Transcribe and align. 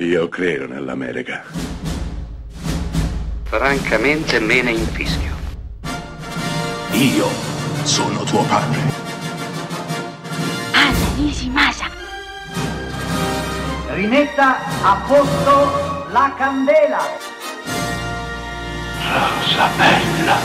Io 0.00 0.28
credo 0.28 0.68
nell'America. 0.68 1.42
Francamente 3.42 4.38
me 4.38 4.62
ne 4.62 4.70
infischio. 4.70 5.34
Io 6.92 7.26
sono 7.82 8.22
tuo 8.22 8.44
padre. 8.44 8.78
Anna 10.72 11.14
Nishimasa. 11.16 11.86
Rimetta 13.88 14.58
a 14.84 15.04
posto 15.04 16.06
la 16.12 16.32
candela. 16.38 17.00
Rosa 19.02 19.68
bella. 19.76 20.36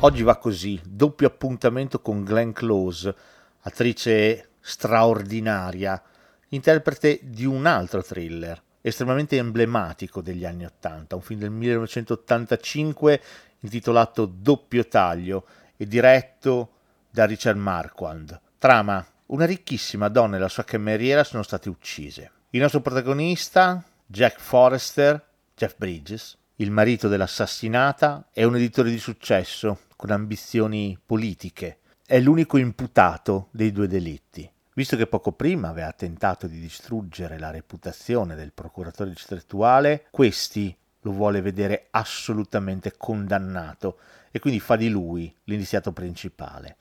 Oggi 0.00 0.22
va 0.22 0.36
così, 0.36 0.78
doppio 0.84 1.28
appuntamento 1.28 2.02
con 2.02 2.24
Glenn 2.24 2.52
Close, 2.52 3.14
attrice 3.62 4.50
straordinaria, 4.60 6.02
interprete 6.50 7.20
di 7.22 7.44
un 7.44 7.66
altro 7.66 8.02
thriller 8.02 8.62
estremamente 8.80 9.36
emblematico 9.36 10.22
degli 10.22 10.44
anni 10.44 10.64
Ottanta, 10.64 11.14
un 11.14 11.22
film 11.22 11.40
del 11.40 11.50
1985 11.50 13.20
intitolato 13.60 14.24
Doppio 14.26 14.86
taglio 14.86 15.46
e 15.76 15.86
diretto 15.86 16.72
da 17.10 17.24
Richard 17.26 17.58
Marquand. 17.58 18.40
Trama: 18.58 19.04
una 19.26 19.44
ricchissima 19.44 20.08
donna 20.08 20.36
e 20.36 20.40
la 20.40 20.48
sua 20.48 20.64
cameriera 20.64 21.24
sono 21.24 21.42
state 21.42 21.68
uccise. 21.68 22.30
Il 22.50 22.60
nostro 22.60 22.80
protagonista, 22.80 23.82
Jack 24.06 24.40
Forrester, 24.40 25.24
Jeff 25.54 25.74
Bridges, 25.76 26.36
il 26.56 26.70
marito 26.70 27.08
dell'assassinata, 27.08 28.28
è 28.32 28.42
un 28.44 28.56
editore 28.56 28.90
di 28.90 28.98
successo 28.98 29.80
con 29.96 30.10
ambizioni 30.10 30.98
politiche. 31.04 31.78
È 32.04 32.18
l'unico 32.18 32.56
imputato 32.56 33.48
dei 33.52 33.70
due 33.70 33.86
delitti. 33.86 34.50
Visto 34.74 34.96
che 34.96 35.06
poco 35.06 35.32
prima 35.32 35.68
aveva 35.68 35.92
tentato 35.92 36.46
di 36.46 36.60
distruggere 36.60 37.38
la 37.38 37.50
reputazione 37.50 38.36
del 38.36 38.52
procuratore 38.52 39.10
distrettuale, 39.10 40.06
questi 40.10 40.74
lo 41.02 41.12
vuole 41.12 41.40
vedere 41.40 41.88
assolutamente 41.90 42.94
condannato 42.96 43.98
e 44.30 44.38
quindi 44.38 44.60
fa 44.60 44.76
di 44.76 44.88
lui 44.88 45.34
l'iniziato 45.44 45.92
principale. 45.92 46.76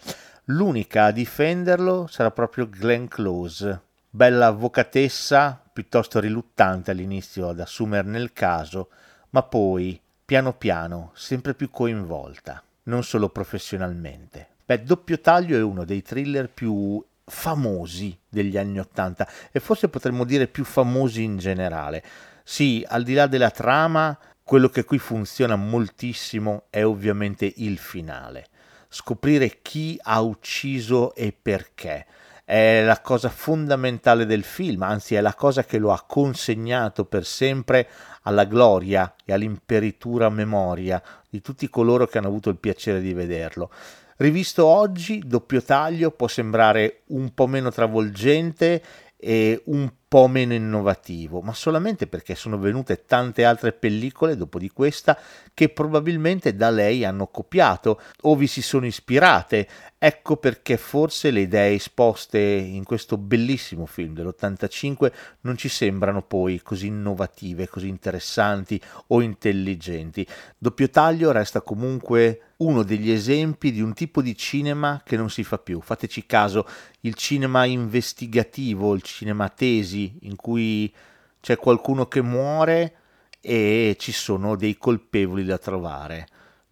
L'unica 0.46 1.06
a 1.06 1.12
difenderlo 1.12 2.08
sarà 2.08 2.32
proprio 2.32 2.70
Glenn 2.70 3.06
Close, 3.06 3.82
bella 4.10 4.48
avvocatessa 4.48 5.62
piuttosto 5.72 6.20
riluttante 6.20 6.92
all'inizio 6.92 7.50
ad 7.50 7.60
assumerne 7.60 8.20
il 8.20 8.34
caso, 8.34 8.90
ma 9.32 9.44
poi, 9.44 10.00
piano 10.26 10.54
piano, 10.54 11.12
sempre 11.16 11.54
più 11.54 11.70
coinvolta, 11.70 12.62
non 12.84 13.04
solo 13.04 13.30
professionalmente. 13.30 14.48
Beh, 14.66 14.84
Doppio 14.84 15.20
Taglio 15.20 15.58
è 15.58 15.62
uno 15.62 15.86
dei 15.86 16.02
thriller 16.02 16.50
più 16.50 17.04
famosi 17.30 18.18
degli 18.28 18.58
anni 18.58 18.80
Ottanta 18.80 19.28
e 19.52 19.60
forse 19.60 19.88
potremmo 19.88 20.26
dire 20.26 20.48
più 20.48 20.66
famosi 20.66 21.24
in 21.24 21.38
generale. 21.38 22.04
Sì, 22.44 22.86
al 22.88 23.04
di 23.04 23.14
là 23.14 23.28
della 23.28 23.52
trama, 23.52 24.18
quello 24.44 24.70
che 24.70 24.84
qui 24.84 24.98
funziona 24.98 25.56
moltissimo 25.56 26.64
è 26.70 26.84
ovviamente 26.84 27.54
il 27.58 27.78
finale. 27.78 28.48
Scoprire 28.90 29.62
chi 29.62 30.00
ha 30.02 30.20
ucciso 30.22 31.14
e 31.14 31.32
perché 31.32 32.08
è 32.50 32.82
la 32.84 33.00
cosa 33.00 33.30
fondamentale 33.30 34.26
del 34.26 34.42
film, 34.44 34.82
anzi 34.82 35.14
è 35.14 35.22
la 35.22 35.36
cosa 35.36 35.64
che 35.64 35.78
lo 35.78 35.92
ha 35.92 36.04
consegnato 36.08 37.06
per 37.06 37.24
sempre 37.24 37.88
alla 38.24 38.46
gloria 38.46 39.14
e 39.24 39.34
all'imperitura 39.34 40.30
memoria 40.30 41.00
di 41.30 41.42
tutti 41.42 41.70
coloro 41.70 42.08
che 42.08 42.18
hanno 42.18 42.30
avuto 42.30 42.50
il 42.50 42.58
piacere 42.58 43.02
di 43.02 43.14
vederlo. 43.14 43.70
Rivisto 44.18 44.66
oggi, 44.66 45.22
doppio 45.24 45.62
taglio 45.62 46.10
può 46.10 46.28
sembrare 46.28 47.02
un 47.10 47.36
po' 47.36 47.46
meno 47.46 47.70
travolgente 47.70 48.82
e 49.16 49.62
un 49.66 49.92
po' 50.08 50.28
meno 50.28 50.54
innovativo, 50.54 51.42
ma 51.42 51.54
solamente 51.54 52.08
perché 52.08 52.34
sono 52.34 52.58
venute 52.58 53.06
tante 53.06 53.46
altre 53.46 53.74
pellicole 53.74 54.36
dopo 54.36 54.58
di 54.58 54.70
questa 54.70 55.16
che 55.54 55.70
probabilmente 55.70 56.56
da 56.56 56.72
lei 56.72 57.06
hanno 57.06 57.28
copiato 57.28 58.02
o 58.22 58.36
vi 58.36 58.48
si 58.48 58.64
sono 58.64 58.88
ispirate. 58.88 59.68
Ecco 60.02 60.38
perché 60.38 60.78
forse 60.78 61.30
le 61.30 61.42
idee 61.42 61.74
esposte 61.74 62.40
in 62.40 62.86
questo 62.86 63.18
bellissimo 63.18 63.86
film 63.86 64.14
dell'85 64.14 65.12
non 65.42 65.58
ci 65.58 65.68
sembrano 65.68 66.22
poi 66.22 66.62
così 66.62 66.88
innovative, 66.88 67.68
così 67.68 67.90
interessanti 67.90 68.82
o 69.08 69.20
intelligenti. 69.20 70.26
Doppio 70.58 70.90
taglio 70.90 71.34
resta 71.34 71.60
comunque 71.60 72.54
uno 72.60 72.84
degli 72.84 73.12
esempi 73.12 73.74
di 73.74 73.82
un 73.82 73.94
tipo 73.94 74.22
di 74.22 74.38
cinema 74.38 75.02
che 75.04 75.18
non 75.18 75.30
si 75.30 75.44
fa 75.44 75.58
più. 75.58 75.82
Fateci 75.82 76.26
caso, 76.26 76.66
il 77.02 77.16
cinema 77.16 77.66
investigativo, 77.66 78.94
il 78.96 79.02
cinema 79.02 79.50
tesi, 79.50 80.20
in 80.22 80.38
cui 80.38 80.94
c'è 81.42 81.58
qualcuno 81.58 82.08
che 82.08 82.22
muore 82.22 82.94
e 83.42 83.98
ci 84.00 84.14
sono 84.14 84.56
dei 84.56 84.78
colpevoli 84.78 85.44
da 85.44 85.58
trovare 85.58 86.28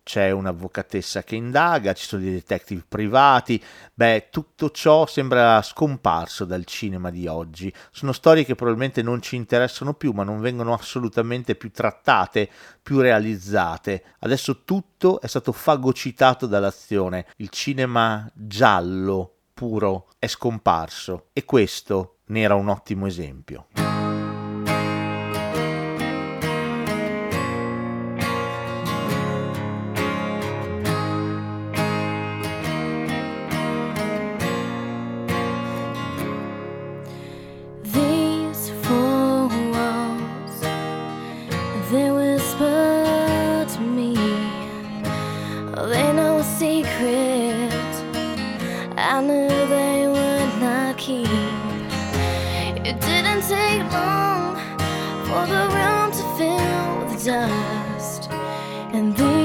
c'è 0.07 0.31
un'avvocatessa 0.31 1.21
che 1.23 1.35
indaga, 1.35 1.91
ci 1.91 2.05
sono 2.05 2.21
dei 2.21 2.31
detective 2.31 2.81
privati, 2.87 3.61
beh, 3.93 4.29
tutto 4.31 4.71
ciò 4.71 5.05
sembra 5.05 5.61
scomparso 5.61 6.45
dal 6.45 6.63
cinema 6.63 7.09
di 7.09 7.27
oggi. 7.27 7.73
Sono 7.91 8.13
storie 8.13 8.45
che 8.45 8.55
probabilmente 8.55 9.01
non 9.01 9.21
ci 9.21 9.35
interessano 9.35 9.95
più, 9.95 10.13
ma 10.13 10.23
non 10.23 10.39
vengono 10.39 10.73
assolutamente 10.73 11.55
più 11.55 11.71
trattate, 11.71 12.49
più 12.81 13.01
realizzate. 13.01 14.03
Adesso 14.19 14.63
tutto 14.63 15.19
è 15.19 15.27
stato 15.27 15.51
fagocitato 15.51 16.45
dall'azione. 16.47 17.25
Il 17.35 17.49
cinema 17.49 18.31
giallo 18.33 19.33
puro 19.53 20.07
è 20.17 20.27
scomparso 20.27 21.27
e 21.33 21.43
questo 21.43 22.19
ne 22.27 22.39
era 22.39 22.55
un 22.55 22.69
ottimo 22.69 23.07
esempio. 23.07 23.67
take 53.47 53.89
long 53.93 54.55
for 55.25 55.45
the 55.47 55.63
room 55.75 56.11
to 56.11 56.23
fill 56.37 57.05
with 57.05 57.23
dust, 57.23 58.29
and 58.91 59.15
then. 59.15 59.36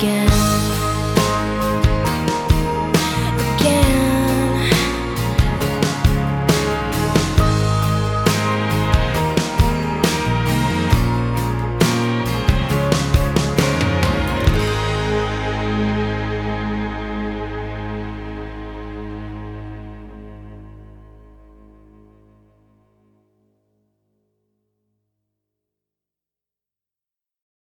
again. 0.00 0.29